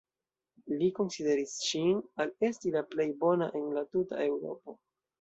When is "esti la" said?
2.51-2.85